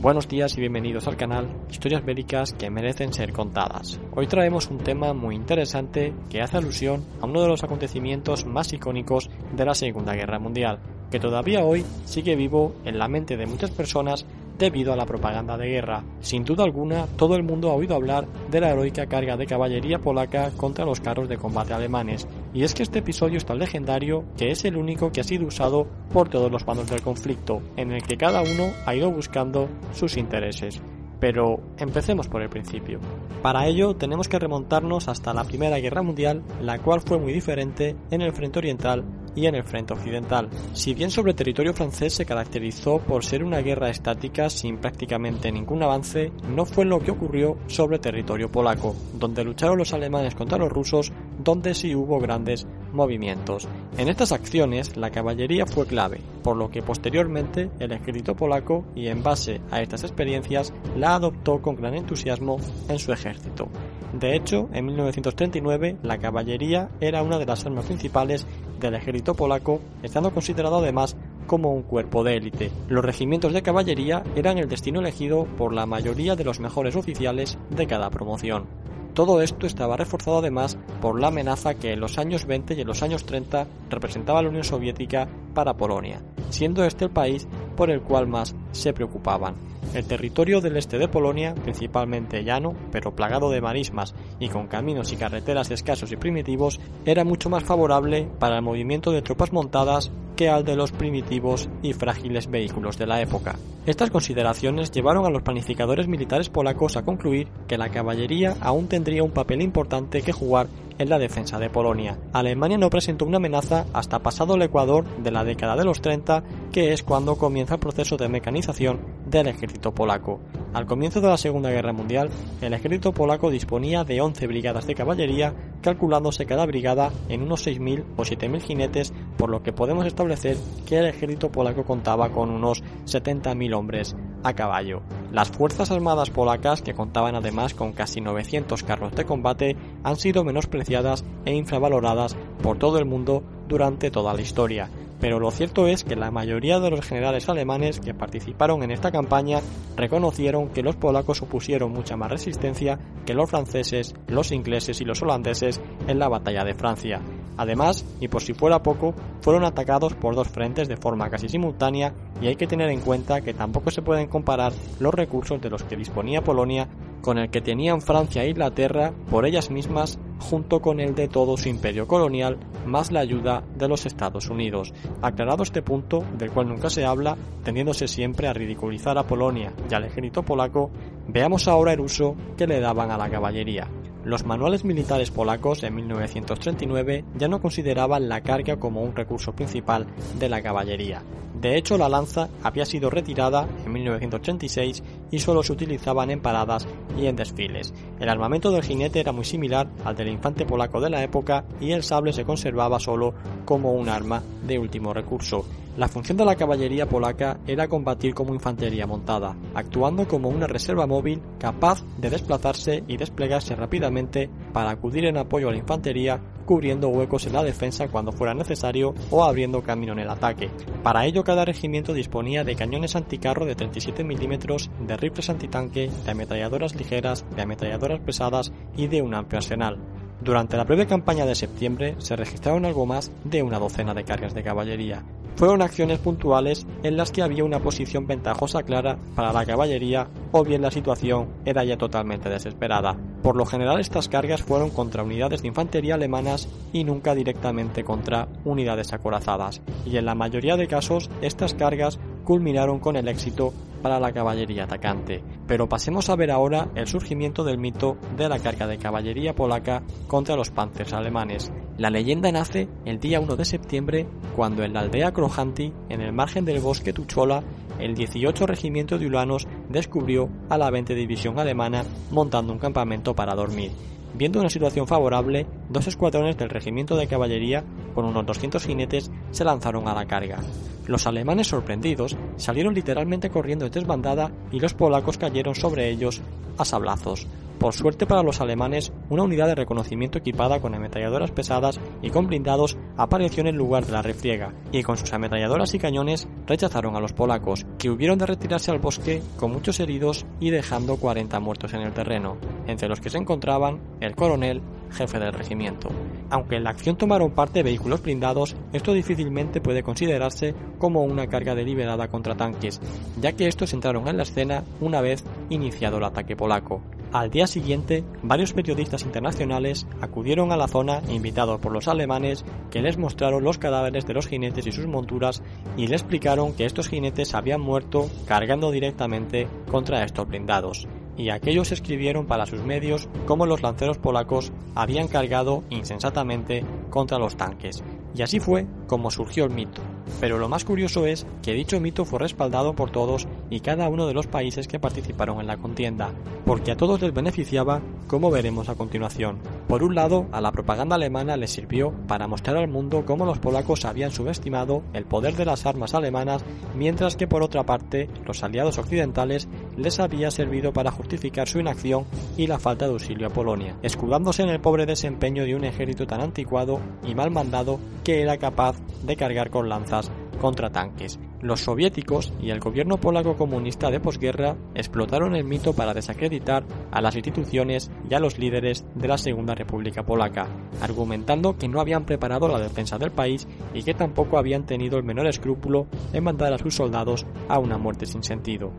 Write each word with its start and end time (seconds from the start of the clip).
Buenos 0.00 0.28
días 0.28 0.56
y 0.56 0.60
bienvenidos 0.60 1.06
al 1.08 1.18
canal 1.18 1.46
Historias 1.70 2.02
Bélicas 2.02 2.54
que 2.54 2.70
merecen 2.70 3.12
ser 3.12 3.34
contadas. 3.34 4.00
Hoy 4.14 4.26
traemos 4.26 4.70
un 4.70 4.78
tema 4.78 5.12
muy 5.12 5.36
interesante 5.36 6.14
que 6.30 6.40
hace 6.40 6.56
alusión 6.56 7.04
a 7.20 7.26
uno 7.26 7.42
de 7.42 7.48
los 7.48 7.64
acontecimientos 7.64 8.46
más 8.46 8.72
icónicos 8.72 9.28
de 9.54 9.64
la 9.66 9.74
Segunda 9.74 10.14
Guerra 10.14 10.38
Mundial, 10.38 10.78
que 11.10 11.20
todavía 11.20 11.66
hoy 11.66 11.84
sigue 12.06 12.34
vivo 12.34 12.76
en 12.86 12.98
la 12.98 13.08
mente 13.08 13.36
de 13.36 13.44
muchas 13.44 13.72
personas 13.72 14.24
debido 14.60 14.92
a 14.92 14.96
la 14.96 15.06
propaganda 15.06 15.56
de 15.56 15.68
guerra. 15.68 16.04
Sin 16.20 16.44
duda 16.44 16.62
alguna, 16.62 17.06
todo 17.16 17.34
el 17.34 17.42
mundo 17.42 17.70
ha 17.70 17.74
oído 17.74 17.96
hablar 17.96 18.28
de 18.50 18.60
la 18.60 18.70
heroica 18.70 19.06
carga 19.06 19.36
de 19.36 19.46
caballería 19.46 19.98
polaca 19.98 20.52
contra 20.56 20.84
los 20.84 21.00
carros 21.00 21.28
de 21.28 21.38
combate 21.38 21.72
alemanes, 21.72 22.28
y 22.52 22.62
es 22.62 22.74
que 22.74 22.82
este 22.82 23.00
episodio 23.00 23.38
es 23.38 23.46
tan 23.46 23.58
legendario 23.58 24.24
que 24.36 24.50
es 24.50 24.64
el 24.64 24.76
único 24.76 25.10
que 25.10 25.22
ha 25.22 25.24
sido 25.24 25.46
usado 25.46 25.88
por 26.12 26.28
todos 26.28 26.52
los 26.52 26.64
bandos 26.64 26.90
del 26.90 27.02
conflicto, 27.02 27.62
en 27.76 27.90
el 27.90 28.02
que 28.02 28.18
cada 28.18 28.42
uno 28.42 28.70
ha 28.84 28.94
ido 28.94 29.10
buscando 29.10 29.68
sus 29.92 30.16
intereses. 30.18 30.80
Pero 31.18 31.60
empecemos 31.78 32.28
por 32.28 32.42
el 32.42 32.48
principio. 32.48 32.98
Para 33.42 33.66
ello 33.66 33.94
tenemos 33.94 34.28
que 34.28 34.38
remontarnos 34.38 35.08
hasta 35.08 35.34
la 35.34 35.44
Primera 35.44 35.78
Guerra 35.78 36.02
Mundial, 36.02 36.42
la 36.62 36.78
cual 36.78 37.00
fue 37.00 37.18
muy 37.18 37.32
diferente 37.32 37.96
en 38.10 38.22
el 38.22 38.32
frente 38.32 38.58
oriental 38.58 39.04
y 39.34 39.46
en 39.46 39.54
el 39.54 39.64
frente 39.64 39.94
occidental. 39.94 40.48
Si 40.72 40.94
bien 40.94 41.10
sobre 41.10 41.34
territorio 41.34 41.74
francés 41.74 42.14
se 42.14 42.26
caracterizó 42.26 42.98
por 42.98 43.24
ser 43.24 43.44
una 43.44 43.60
guerra 43.60 43.90
estática 43.90 44.50
sin 44.50 44.78
prácticamente 44.78 45.52
ningún 45.52 45.82
avance, 45.82 46.32
no 46.48 46.64
fue 46.64 46.84
lo 46.84 47.00
que 47.00 47.10
ocurrió 47.10 47.56
sobre 47.66 47.98
territorio 47.98 48.50
polaco, 48.50 48.94
donde 49.14 49.44
lucharon 49.44 49.78
los 49.78 49.92
alemanes 49.92 50.34
contra 50.34 50.58
los 50.58 50.70
rusos, 50.70 51.12
donde 51.42 51.74
sí 51.74 51.94
hubo 51.94 52.18
grandes 52.20 52.66
movimientos. 52.92 53.68
En 53.96 54.08
estas 54.08 54.32
acciones 54.32 54.96
la 54.96 55.10
caballería 55.10 55.66
fue 55.66 55.86
clave, 55.86 56.20
por 56.42 56.56
lo 56.56 56.70
que 56.70 56.82
posteriormente 56.82 57.70
el 57.78 57.92
ejército 57.92 58.34
polaco 58.34 58.84
y 58.94 59.08
en 59.08 59.22
base 59.22 59.60
a 59.70 59.80
estas 59.80 60.04
experiencias 60.04 60.72
la 60.96 61.14
adoptó 61.14 61.62
con 61.62 61.76
gran 61.76 61.94
entusiasmo 61.94 62.58
en 62.88 62.98
su 62.98 63.12
ejército. 63.12 63.68
De 64.12 64.34
hecho, 64.34 64.68
en 64.72 64.86
1939 64.86 65.98
la 66.02 66.18
caballería 66.18 66.90
era 67.00 67.22
una 67.22 67.38
de 67.38 67.46
las 67.46 67.64
armas 67.64 67.86
principales 67.86 68.46
del 68.80 68.94
ejército 68.94 69.34
polaco, 69.34 69.80
estando 70.02 70.32
considerado 70.32 70.78
además 70.78 71.16
como 71.46 71.72
un 71.72 71.82
cuerpo 71.82 72.22
de 72.22 72.36
élite. 72.36 72.70
Los 72.88 73.04
regimientos 73.04 73.52
de 73.52 73.62
caballería 73.62 74.22
eran 74.36 74.58
el 74.58 74.68
destino 74.68 75.00
elegido 75.00 75.44
por 75.58 75.72
la 75.72 75.86
mayoría 75.86 76.36
de 76.36 76.44
los 76.44 76.60
mejores 76.60 76.96
oficiales 76.96 77.58
de 77.70 77.86
cada 77.86 78.10
promoción. 78.10 78.66
Todo 79.14 79.42
esto 79.42 79.66
estaba 79.66 79.96
reforzado 79.96 80.38
además 80.38 80.78
por 81.00 81.20
la 81.20 81.28
amenaza 81.28 81.74
que 81.74 81.92
en 81.92 82.00
los 82.00 82.18
años 82.18 82.46
20 82.46 82.74
y 82.74 82.80
en 82.80 82.86
los 82.86 83.02
años 83.02 83.24
30 83.24 83.66
representaba 83.90 84.42
la 84.42 84.48
Unión 84.48 84.64
Soviética 84.64 85.28
para 85.54 85.74
Polonia, 85.74 86.22
siendo 86.50 86.84
este 86.84 87.04
el 87.04 87.10
país 87.10 87.48
por 87.76 87.90
el 87.90 88.02
cual 88.02 88.26
más 88.26 88.54
se 88.72 88.92
preocupaban. 88.92 89.54
El 89.94 90.06
territorio 90.06 90.60
del 90.60 90.76
este 90.76 90.98
de 90.98 91.08
Polonia, 91.08 91.54
principalmente 91.54 92.44
llano, 92.44 92.74
pero 92.92 93.16
plagado 93.16 93.50
de 93.50 93.60
marismas 93.60 94.14
y 94.38 94.48
con 94.48 94.68
caminos 94.68 95.12
y 95.12 95.16
carreteras 95.16 95.70
escasos 95.72 96.12
y 96.12 96.16
primitivos, 96.16 96.78
era 97.04 97.24
mucho 97.24 97.50
más 97.50 97.64
favorable 97.64 98.28
para 98.38 98.56
el 98.56 98.62
movimiento 98.62 99.10
de 99.10 99.22
tropas 99.22 99.52
montadas 99.52 100.12
al 100.48 100.64
de 100.64 100.76
los 100.76 100.92
primitivos 100.92 101.68
y 101.82 101.92
frágiles 101.92 102.50
vehículos 102.50 102.96
de 102.96 103.06
la 103.06 103.20
época. 103.20 103.56
Estas 103.86 104.10
consideraciones 104.10 104.90
llevaron 104.90 105.26
a 105.26 105.30
los 105.30 105.42
planificadores 105.42 106.06
militares 106.06 106.48
polacos 106.48 106.96
a 106.96 107.04
concluir 107.04 107.48
que 107.66 107.78
la 107.78 107.90
caballería 107.90 108.56
aún 108.60 108.88
tendría 108.88 109.22
un 109.22 109.32
papel 109.32 109.62
importante 109.62 110.22
que 110.22 110.32
jugar 110.32 110.68
en 110.98 111.08
la 111.08 111.18
defensa 111.18 111.58
de 111.58 111.70
Polonia. 111.70 112.18
Alemania 112.32 112.76
no 112.76 112.90
presentó 112.90 113.24
una 113.24 113.38
amenaza 113.38 113.86
hasta 113.94 114.18
pasado 114.18 114.54
el 114.54 114.62
Ecuador 114.62 115.04
de 115.22 115.30
la 115.30 115.44
década 115.44 115.74
de 115.74 115.84
los 115.84 116.02
30, 116.02 116.42
que 116.70 116.92
es 116.92 117.02
cuando 117.02 117.36
comienza 117.36 117.74
el 117.74 117.80
proceso 117.80 118.18
de 118.18 118.28
mecanización 118.28 119.00
del 119.26 119.48
ejército 119.48 119.92
polaco. 119.92 120.40
Al 120.72 120.86
comienzo 120.86 121.20
de 121.20 121.26
la 121.26 121.36
Segunda 121.36 121.70
Guerra 121.70 121.92
Mundial, 121.92 122.30
el 122.60 122.74
ejército 122.74 123.12
polaco 123.12 123.50
disponía 123.50 124.04
de 124.04 124.20
11 124.20 124.46
brigadas 124.46 124.86
de 124.86 124.94
caballería, 124.94 125.52
calculándose 125.82 126.46
cada 126.46 126.64
brigada 126.64 127.10
en 127.28 127.42
unos 127.42 127.66
6.000 127.66 128.04
o 128.16 128.22
7.000 128.22 128.60
jinetes, 128.60 129.12
por 129.36 129.50
lo 129.50 129.64
que 129.64 129.72
podemos 129.72 130.06
establecer 130.06 130.56
que 130.86 130.98
el 130.98 131.06
ejército 131.06 131.50
polaco 131.50 131.84
contaba 131.84 132.30
con 132.30 132.50
unos 132.50 132.84
70.000 133.06 133.74
hombres 133.74 134.14
a 134.44 134.54
caballo. 134.54 135.02
Las 135.32 135.50
Fuerzas 135.50 135.90
Armadas 135.90 136.30
polacas, 136.30 136.82
que 136.82 136.94
contaban 136.94 137.34
además 137.34 137.74
con 137.74 137.92
casi 137.92 138.20
900 138.20 138.84
carros 138.84 139.12
de 139.16 139.24
combate, 139.24 139.76
han 140.04 140.16
sido 140.16 140.44
menospreciadas 140.44 141.24
e 141.46 141.52
infravaloradas 141.52 142.36
por 142.62 142.78
todo 142.78 142.98
el 143.00 143.06
mundo 143.06 143.42
durante 143.66 144.12
toda 144.12 144.34
la 144.34 144.42
historia. 144.42 144.88
Pero 145.20 145.38
lo 145.38 145.50
cierto 145.50 145.86
es 145.86 146.02
que 146.02 146.16
la 146.16 146.30
mayoría 146.30 146.80
de 146.80 146.90
los 146.90 147.00
generales 147.00 147.48
alemanes 147.48 148.00
que 148.00 148.14
participaron 148.14 148.82
en 148.82 148.90
esta 148.90 149.12
campaña 149.12 149.60
reconocieron 149.96 150.70
que 150.70 150.82
los 150.82 150.96
polacos 150.96 151.42
opusieron 151.42 151.92
mucha 151.92 152.16
más 152.16 152.30
resistencia 152.30 152.98
que 153.26 153.34
los 153.34 153.50
franceses, 153.50 154.14
los 154.28 154.50
ingleses 154.50 155.00
y 155.00 155.04
los 155.04 155.20
holandeses 155.22 155.80
en 156.08 156.18
la 156.18 156.28
batalla 156.28 156.64
de 156.64 156.74
Francia. 156.74 157.20
Además, 157.58 158.06
y 158.20 158.28
por 158.28 158.40
si 158.40 158.54
fuera 158.54 158.82
poco, 158.82 159.14
fueron 159.42 159.64
atacados 159.64 160.14
por 160.14 160.34
dos 160.34 160.48
frentes 160.48 160.88
de 160.88 160.96
forma 160.96 161.28
casi 161.28 161.50
simultánea 161.50 162.14
y 162.40 162.46
hay 162.46 162.56
que 162.56 162.66
tener 162.66 162.88
en 162.88 163.00
cuenta 163.00 163.42
que 163.42 163.52
tampoco 163.52 163.90
se 163.90 164.00
pueden 164.00 164.28
comparar 164.28 164.72
los 164.98 165.12
recursos 165.12 165.60
de 165.60 165.68
los 165.68 165.82
que 165.84 165.96
disponía 165.96 166.42
Polonia 166.42 166.88
con 167.20 167.36
el 167.36 167.50
que 167.50 167.60
tenían 167.60 168.00
Francia 168.00 168.44
e 168.44 168.48
Inglaterra 168.48 169.12
por 169.30 169.44
ellas 169.44 169.70
mismas 169.70 170.18
junto 170.40 170.80
con 170.80 170.98
el 171.00 171.14
de 171.14 171.28
todo 171.28 171.56
su 171.56 171.68
imperio 171.68 172.08
colonial, 172.08 172.58
más 172.86 173.12
la 173.12 173.20
ayuda 173.20 173.62
de 173.76 173.88
los 173.88 174.06
Estados 174.06 174.48
Unidos. 174.48 174.92
Aclarado 175.22 175.62
este 175.62 175.82
punto, 175.82 176.24
del 176.36 176.50
cual 176.50 176.68
nunca 176.68 176.90
se 176.90 177.04
habla, 177.04 177.36
tendiéndose 177.62 178.08
siempre 178.08 178.48
a 178.48 178.52
ridiculizar 178.52 179.16
a 179.18 179.26
Polonia 179.26 179.72
y 179.88 179.94
al 179.94 180.04
ejército 180.04 180.42
polaco, 180.42 180.90
veamos 181.28 181.68
ahora 181.68 181.92
el 181.92 182.00
uso 182.00 182.34
que 182.56 182.66
le 182.66 182.80
daban 182.80 183.10
a 183.10 183.18
la 183.18 183.30
caballería. 183.30 183.88
Los 184.24 184.44
manuales 184.44 184.84
militares 184.84 185.30
polacos 185.30 185.82
en 185.82 185.94
1939 185.94 187.24
ya 187.38 187.48
no 187.48 187.60
consideraban 187.60 188.28
la 188.28 188.42
carga 188.42 188.76
como 188.76 189.02
un 189.02 189.16
recurso 189.16 189.52
principal 189.52 190.06
de 190.38 190.48
la 190.48 190.62
caballería. 190.62 191.22
De 191.60 191.76
hecho, 191.76 191.98
la 191.98 192.08
lanza 192.08 192.48
había 192.62 192.86
sido 192.86 193.10
retirada 193.10 193.68
en 193.84 193.92
1986 193.92 195.02
y 195.30 195.38
solo 195.38 195.62
se 195.62 195.72
utilizaban 195.72 196.30
en 196.30 196.40
paradas 196.40 196.86
y 197.18 197.26
en 197.26 197.36
desfiles. 197.36 197.92
El 198.18 198.30
armamento 198.30 198.70
del 198.70 198.82
jinete 198.82 199.20
era 199.20 199.32
muy 199.32 199.44
similar 199.44 199.88
al 200.04 200.16
del 200.16 200.28
infante 200.28 200.64
polaco 200.64 201.00
de 201.00 201.10
la 201.10 201.22
época 201.22 201.64
y 201.78 201.92
el 201.92 202.02
sable 202.02 202.32
se 202.32 202.44
conservaba 202.44 202.98
solo 202.98 203.34
como 203.66 203.92
un 203.92 204.08
arma 204.08 204.42
de 204.66 204.78
último 204.78 205.12
recurso. 205.12 205.66
La 205.96 206.08
función 206.08 206.38
de 206.38 206.44
la 206.44 206.56
caballería 206.56 207.08
polaca 207.08 207.58
era 207.66 207.88
combatir 207.88 208.32
como 208.32 208.54
infantería 208.54 209.06
montada, 209.06 209.56
actuando 209.74 210.26
como 210.26 210.48
una 210.48 210.66
reserva 210.66 211.06
móvil 211.06 211.42
capaz 211.58 212.02
de 212.16 212.30
desplazarse 212.30 213.04
y 213.06 213.16
desplegarse 213.16 213.74
rápidamente 213.74 214.48
para 214.72 214.90
acudir 214.90 215.26
en 215.26 215.36
apoyo 215.36 215.68
a 215.68 215.72
la 215.72 215.78
infantería, 215.78 216.40
cubriendo 216.70 217.08
huecos 217.08 217.48
en 217.48 217.54
la 217.54 217.64
defensa 217.64 218.06
cuando 218.06 218.30
fuera 218.30 218.54
necesario 218.54 219.12
o 219.32 219.42
abriendo 219.42 219.82
camino 219.82 220.12
en 220.12 220.20
el 220.20 220.30
ataque. 220.30 220.70
Para 221.02 221.26
ello 221.26 221.42
cada 221.42 221.64
regimiento 221.64 222.12
disponía 222.12 222.62
de 222.62 222.76
cañones 222.76 223.16
anticarro 223.16 223.66
de 223.66 223.74
37 223.74 224.22
milímetros, 224.22 224.88
de 225.04 225.16
rifles 225.16 225.50
antitanque, 225.50 226.08
de 226.24 226.30
ametralladoras 226.30 226.94
ligeras, 226.94 227.44
de 227.56 227.62
ametralladoras 227.62 228.20
pesadas 228.20 228.72
y 228.96 229.08
de 229.08 229.20
un 229.20 229.34
amplio 229.34 229.58
arsenal. 229.58 229.98
Durante 230.40 230.76
la 230.76 230.84
breve 230.84 231.06
campaña 231.06 231.44
de 231.44 231.54
septiembre 231.54 232.14
se 232.18 232.34
registraron 232.34 232.86
algo 232.86 233.04
más 233.04 233.30
de 233.44 233.62
una 233.62 233.78
docena 233.78 234.14
de 234.14 234.24
cargas 234.24 234.54
de 234.54 234.62
caballería. 234.62 235.22
Fueron 235.56 235.82
acciones 235.82 236.18
puntuales 236.18 236.86
en 237.02 237.18
las 237.18 237.30
que 237.30 237.42
había 237.42 237.64
una 237.64 237.80
posición 237.80 238.26
ventajosa 238.26 238.82
clara 238.82 239.18
para 239.36 239.52
la 239.52 239.66
caballería 239.66 240.28
o 240.52 240.64
bien 240.64 240.80
la 240.80 240.90
situación 240.90 241.48
era 241.66 241.84
ya 241.84 241.98
totalmente 241.98 242.48
desesperada. 242.48 243.18
Por 243.42 243.56
lo 243.56 243.66
general 243.66 244.00
estas 244.00 244.30
cargas 244.30 244.62
fueron 244.62 244.88
contra 244.88 245.22
unidades 245.22 245.60
de 245.60 245.68
infantería 245.68 246.14
alemanas 246.14 246.68
y 246.94 247.04
nunca 247.04 247.34
directamente 247.34 248.04
contra 248.04 248.48
unidades 248.64 249.12
acorazadas, 249.12 249.82
y 250.06 250.16
en 250.16 250.24
la 250.24 250.34
mayoría 250.34 250.76
de 250.76 250.88
casos 250.88 251.28
estas 251.42 251.74
cargas 251.74 252.18
culminaron 252.44 252.98
con 252.98 253.16
el 253.16 253.28
éxito 253.28 253.74
para 254.00 254.20
la 254.20 254.32
caballería 254.32 254.84
atacante. 254.84 255.42
Pero 255.66 255.88
pasemos 255.88 256.28
a 256.28 256.36
ver 256.36 256.50
ahora 256.50 256.88
el 256.94 257.06
surgimiento 257.06 257.64
del 257.64 257.78
mito 257.78 258.16
de 258.36 258.48
la 258.48 258.58
carga 258.58 258.86
de 258.86 258.98
caballería 258.98 259.54
polaca 259.54 260.02
contra 260.26 260.56
los 260.56 260.70
panzers 260.70 261.12
alemanes. 261.12 261.72
La 261.98 262.10
leyenda 262.10 262.50
nace 262.50 262.88
el 263.04 263.20
día 263.20 263.40
1 263.40 263.56
de 263.56 263.64
septiembre 263.64 264.26
cuando 264.56 264.82
en 264.82 264.94
la 264.94 265.00
aldea 265.00 265.32
Krojanti, 265.32 265.92
en 266.08 266.20
el 266.20 266.32
margen 266.32 266.64
del 266.64 266.80
bosque 266.80 267.12
Tuchola, 267.12 267.62
el 267.98 268.14
18 268.14 268.66
Regimiento 268.66 269.18
de 269.18 269.26
Ulanos 269.26 269.68
descubrió 269.88 270.48
a 270.68 270.78
la 270.78 270.90
20 270.90 271.14
División 271.14 271.58
alemana 271.58 272.04
montando 272.30 272.72
un 272.72 272.78
campamento 272.78 273.34
para 273.34 273.54
dormir. 273.54 273.92
Viendo 274.34 274.60
una 274.60 274.70
situación 274.70 275.06
favorable, 275.06 275.66
dos 275.88 276.06
escuadrones 276.06 276.56
del 276.56 276.70
regimiento 276.70 277.16
de 277.16 277.26
caballería, 277.26 277.84
con 278.14 278.24
unos 278.24 278.46
200 278.46 278.84
jinetes, 278.84 279.30
se 279.50 279.64
lanzaron 279.64 280.06
a 280.06 280.14
la 280.14 280.26
carga. 280.26 280.60
Los 281.10 281.26
alemanes 281.26 281.66
sorprendidos 281.66 282.36
salieron 282.56 282.94
literalmente 282.94 283.50
corriendo 283.50 283.84
en 283.84 283.90
desbandada 283.90 284.52
y 284.70 284.78
los 284.78 284.94
polacos 284.94 285.38
cayeron 285.38 285.74
sobre 285.74 286.08
ellos 286.08 286.40
a 286.78 286.84
sablazos. 286.84 287.48
Por 287.80 287.94
suerte 287.94 288.26
para 288.26 288.44
los 288.44 288.60
alemanes, 288.60 289.12
una 289.28 289.42
unidad 289.42 289.66
de 289.66 289.74
reconocimiento 289.74 290.38
equipada 290.38 290.80
con 290.80 290.94
ametralladoras 290.94 291.50
pesadas 291.50 291.98
y 292.22 292.30
con 292.30 292.46
blindados 292.46 292.96
apareció 293.16 293.62
en 293.62 293.66
el 293.66 293.74
lugar 293.74 294.06
de 294.06 294.12
la 294.12 294.22
refriega, 294.22 294.72
y 294.92 295.02
con 295.02 295.16
sus 295.16 295.32
ametralladoras 295.32 295.92
y 295.94 295.98
cañones 295.98 296.46
rechazaron 296.68 297.16
a 297.16 297.20
los 297.20 297.32
polacos, 297.32 297.86
que 297.98 298.10
hubieron 298.10 298.38
de 298.38 298.46
retirarse 298.46 298.92
al 298.92 299.00
bosque 299.00 299.42
con 299.58 299.72
muchos 299.72 299.98
heridos 299.98 300.46
y 300.60 300.70
dejando 300.70 301.16
40 301.16 301.58
muertos 301.58 301.92
en 301.92 302.02
el 302.02 302.12
terreno, 302.12 302.56
entre 302.86 303.08
los 303.08 303.20
que 303.20 303.30
se 303.30 303.38
encontraban 303.38 304.00
el 304.20 304.36
coronel, 304.36 304.80
jefe 305.12 305.38
del 305.38 305.52
regimiento. 305.52 306.08
Aunque 306.50 306.76
en 306.76 306.84
la 306.84 306.90
acción 306.90 307.16
tomaron 307.16 307.52
parte 307.52 307.82
vehículos 307.82 308.22
blindados, 308.22 308.76
esto 308.92 309.12
difícilmente 309.12 309.80
puede 309.80 310.02
considerarse 310.02 310.74
como 310.98 311.22
una 311.22 311.46
carga 311.46 311.74
deliberada 311.74 312.28
contra 312.28 312.56
tanques, 312.56 313.00
ya 313.40 313.52
que 313.52 313.68
estos 313.68 313.92
entraron 313.92 314.26
en 314.28 314.36
la 314.36 314.42
escena 314.42 314.84
una 315.00 315.20
vez 315.20 315.44
iniciado 315.68 316.18
el 316.18 316.24
ataque 316.24 316.56
polaco. 316.56 317.02
Al 317.32 317.50
día 317.50 317.68
siguiente, 317.68 318.24
varios 318.42 318.72
periodistas 318.72 319.22
internacionales 319.22 320.04
acudieron 320.20 320.72
a 320.72 320.76
la 320.76 320.88
zona 320.88 321.22
invitados 321.28 321.80
por 321.80 321.92
los 321.92 322.08
alemanes 322.08 322.64
que 322.90 323.02
les 323.02 323.18
mostraron 323.18 323.62
los 323.62 323.78
cadáveres 323.78 324.26
de 324.26 324.34
los 324.34 324.48
jinetes 324.48 324.86
y 324.88 324.92
sus 324.92 325.06
monturas 325.06 325.62
y 325.96 326.08
le 326.08 326.16
explicaron 326.16 326.72
que 326.74 326.86
estos 326.86 327.08
jinetes 327.08 327.54
habían 327.54 327.80
muerto 327.80 328.28
cargando 328.46 328.90
directamente 328.90 329.68
contra 329.88 330.24
estos 330.24 330.48
blindados 330.48 331.06
y 331.40 331.48
aquellos 331.48 331.90
escribieron 331.90 332.46
para 332.46 332.66
sus 332.66 332.82
medios 332.82 333.28
cómo 333.46 333.64
los 333.64 333.82
lanceros 333.82 334.18
polacos 334.18 334.72
habían 334.94 335.26
cargado 335.26 335.82
insensatamente 335.88 336.84
contra 337.08 337.38
los 337.38 337.56
tanques. 337.56 338.04
Y 338.34 338.42
así 338.42 338.60
fue 338.60 338.86
como 339.10 339.32
surgió 339.32 339.64
el 339.64 339.70
mito. 339.70 340.00
Pero 340.38 340.56
lo 340.56 340.68
más 340.68 340.84
curioso 340.84 341.26
es 341.26 341.44
que 341.62 341.72
dicho 341.72 341.98
mito 341.98 342.24
fue 342.24 342.38
respaldado 342.38 342.94
por 342.94 343.10
todos 343.10 343.48
y 343.68 343.80
cada 343.80 344.08
uno 344.08 344.28
de 344.28 344.34
los 344.34 344.46
países 344.46 344.86
que 344.86 345.00
participaron 345.00 345.60
en 345.60 345.66
la 345.66 345.78
contienda, 345.78 346.30
porque 346.64 346.92
a 346.92 346.96
todos 346.96 347.20
les 347.20 347.34
beneficiaba, 347.34 348.02
como 348.28 348.52
veremos 348.52 348.88
a 348.88 348.94
continuación. 348.94 349.58
Por 349.88 350.04
un 350.04 350.14
lado, 350.14 350.46
a 350.52 350.60
la 350.60 350.70
propaganda 350.70 351.16
alemana 351.16 351.56
les 351.56 351.72
sirvió 351.72 352.12
para 352.28 352.46
mostrar 352.46 352.76
al 352.76 352.86
mundo 352.86 353.24
cómo 353.26 353.44
los 353.44 353.58
polacos 353.58 354.04
habían 354.04 354.30
subestimado 354.30 355.02
el 355.12 355.24
poder 355.24 355.56
de 355.56 355.64
las 355.64 355.86
armas 355.86 356.14
alemanas, 356.14 356.64
mientras 356.94 357.34
que 357.34 357.48
por 357.48 357.64
otra 357.64 357.82
parte, 357.82 358.28
los 358.46 358.62
aliados 358.62 358.98
occidentales 358.98 359.66
les 359.96 360.20
había 360.20 360.52
servido 360.52 360.92
para 360.92 361.10
justificar 361.10 361.66
su 361.68 361.80
inacción 361.80 362.26
y 362.56 362.68
la 362.68 362.78
falta 362.78 363.06
de 363.06 363.12
auxilio 363.14 363.48
a 363.48 363.50
Polonia, 363.50 363.96
escudándose 364.02 364.62
en 364.62 364.68
el 364.68 364.80
pobre 364.80 365.04
desempeño 365.04 365.64
de 365.64 365.74
un 365.74 365.82
ejército 365.82 366.28
tan 366.28 366.40
anticuado 366.40 367.00
y 367.26 367.34
mal 367.34 367.50
mandado 367.50 367.98
que 368.22 368.42
era 368.42 368.56
capaz 368.56 368.99
de 369.22 369.36
cargar 369.36 369.70
con 369.70 369.88
lanzas 369.88 370.30
contra 370.60 370.90
tanques. 370.90 371.38
Los 371.60 371.80
soviéticos 371.80 372.52
y 372.60 372.70
el 372.70 372.80
gobierno 372.80 373.18
polaco 373.18 373.56
comunista 373.56 374.10
de 374.10 374.20
posguerra 374.20 374.76
explotaron 374.94 375.54
el 375.54 375.64
mito 375.64 375.92
para 375.92 376.14
desacreditar 376.14 376.84
a 377.10 377.20
las 377.20 377.34
instituciones 377.34 378.10
y 378.28 378.34
a 378.34 378.40
los 378.40 378.58
líderes 378.58 379.04
de 379.14 379.28
la 379.28 379.38
Segunda 379.38 379.74
República 379.74 380.22
Polaca, 380.22 380.68
argumentando 381.02 381.76
que 381.76 381.88
no 381.88 382.00
habían 382.00 382.24
preparado 382.24 382.68
la 382.68 382.78
defensa 382.78 383.18
del 383.18 383.30
país 383.30 383.66
y 383.94 384.02
que 384.02 384.14
tampoco 384.14 384.58
habían 384.58 384.86
tenido 384.86 385.18
el 385.18 385.24
menor 385.24 385.46
escrúpulo 385.46 386.06
en 386.32 386.44
mandar 386.44 386.72
a 386.72 386.78
sus 386.78 386.94
soldados 386.94 387.46
a 387.68 387.78
una 387.78 387.98
muerte 387.98 388.26
sin 388.26 388.42
sentido. 388.42 388.92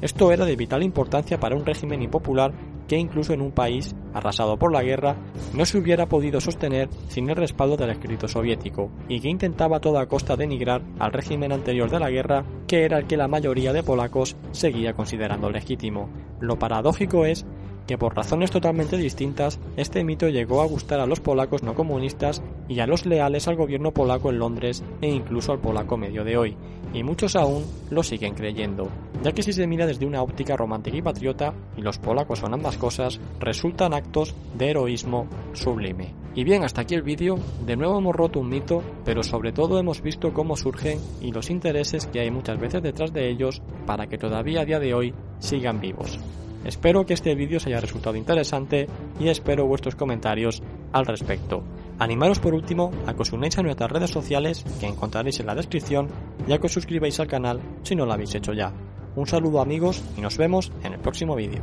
Esto 0.00 0.30
era 0.30 0.44
de 0.44 0.54
vital 0.54 0.84
importancia 0.84 1.40
para 1.40 1.56
un 1.56 1.66
régimen 1.66 2.02
impopular 2.02 2.52
que 2.88 2.96
incluso 2.96 3.32
en 3.32 3.42
un 3.42 3.52
país 3.52 3.94
arrasado 4.14 4.58
por 4.58 4.72
la 4.72 4.82
guerra 4.82 5.16
no 5.54 5.64
se 5.64 5.78
hubiera 5.78 6.06
podido 6.06 6.40
sostener 6.40 6.88
sin 7.08 7.28
el 7.30 7.36
respaldo 7.36 7.76
del 7.76 7.90
ejército 7.90 8.26
soviético 8.26 8.90
y 9.08 9.20
que 9.20 9.28
intentaba 9.28 9.76
a 9.76 9.80
toda 9.80 10.06
costa 10.06 10.36
denigrar 10.36 10.82
al 10.98 11.12
régimen 11.12 11.52
anterior 11.52 11.90
de 11.90 12.00
la 12.00 12.10
guerra 12.10 12.44
que 12.66 12.84
era 12.84 12.98
el 12.98 13.06
que 13.06 13.16
la 13.16 13.28
mayoría 13.28 13.72
de 13.72 13.82
polacos 13.82 14.36
seguía 14.52 14.94
considerando 14.94 15.50
legítimo. 15.50 16.08
Lo 16.40 16.58
paradójico 16.58 17.26
es 17.26 17.46
que 17.88 17.98
por 17.98 18.14
razones 18.14 18.50
totalmente 18.50 18.98
distintas, 18.98 19.58
este 19.76 20.04
mito 20.04 20.28
llegó 20.28 20.60
a 20.60 20.66
gustar 20.66 21.00
a 21.00 21.06
los 21.06 21.20
polacos 21.20 21.62
no 21.62 21.74
comunistas 21.74 22.42
y 22.68 22.80
a 22.80 22.86
los 22.86 23.06
leales 23.06 23.48
al 23.48 23.56
gobierno 23.56 23.92
polaco 23.92 24.28
en 24.28 24.38
Londres 24.38 24.84
e 25.00 25.08
incluso 25.08 25.52
al 25.52 25.58
polaco 25.58 25.96
medio 25.96 26.22
de 26.22 26.36
hoy, 26.36 26.56
y 26.92 27.02
muchos 27.02 27.34
aún 27.34 27.64
lo 27.90 28.02
siguen 28.02 28.34
creyendo, 28.34 28.88
ya 29.22 29.32
que 29.32 29.42
si 29.42 29.54
se 29.54 29.66
mira 29.66 29.86
desde 29.86 30.04
una 30.04 30.22
óptica 30.22 30.54
romántica 30.54 30.98
y 30.98 31.02
patriota, 31.02 31.54
y 31.78 31.80
los 31.80 31.98
polacos 31.98 32.40
son 32.40 32.52
ambas 32.52 32.76
cosas, 32.76 33.18
resultan 33.40 33.94
actos 33.94 34.34
de 34.56 34.68
heroísmo 34.68 35.26
sublime. 35.54 36.14
Y 36.34 36.44
bien, 36.44 36.64
hasta 36.64 36.82
aquí 36.82 36.94
el 36.94 37.02
vídeo, 37.02 37.38
de 37.64 37.74
nuevo 37.74 37.98
hemos 37.98 38.14
roto 38.14 38.40
un 38.40 38.50
mito, 38.50 38.82
pero 39.02 39.22
sobre 39.22 39.52
todo 39.52 39.78
hemos 39.78 40.02
visto 40.02 40.34
cómo 40.34 40.56
surgen 40.56 41.00
y 41.22 41.32
los 41.32 41.48
intereses 41.48 42.06
que 42.06 42.20
hay 42.20 42.30
muchas 42.30 42.60
veces 42.60 42.82
detrás 42.82 43.14
de 43.14 43.30
ellos 43.30 43.62
para 43.86 44.06
que 44.08 44.18
todavía 44.18 44.60
a 44.60 44.64
día 44.66 44.78
de 44.78 44.92
hoy 44.92 45.14
sigan 45.38 45.80
vivos. 45.80 46.20
Espero 46.64 47.06
que 47.06 47.14
este 47.14 47.34
vídeo 47.34 47.58
os 47.58 47.66
haya 47.66 47.80
resultado 47.80 48.16
interesante 48.16 48.86
y 49.20 49.28
espero 49.28 49.66
vuestros 49.66 49.94
comentarios 49.94 50.62
al 50.92 51.06
respecto. 51.06 51.62
Animaros 51.98 52.38
por 52.38 52.54
último 52.54 52.90
a 53.06 53.14
que 53.14 53.22
os 53.22 53.32
unáis 53.32 53.58
a 53.58 53.62
nuestras 53.62 53.90
redes 53.90 54.10
sociales 54.10 54.64
que 54.80 54.86
encontraréis 54.86 55.40
en 55.40 55.46
la 55.46 55.54
descripción 55.54 56.08
y 56.46 56.52
a 56.52 56.58
que 56.58 56.66
os 56.66 56.72
suscribáis 56.72 57.18
al 57.20 57.26
canal 57.26 57.60
si 57.82 57.94
no 57.94 58.06
lo 58.06 58.12
habéis 58.12 58.34
hecho 58.34 58.52
ya. 58.52 58.72
Un 59.16 59.26
saludo 59.26 59.60
amigos 59.60 60.02
y 60.16 60.20
nos 60.20 60.36
vemos 60.36 60.70
en 60.84 60.94
el 60.94 61.00
próximo 61.00 61.34
vídeo. 61.34 61.62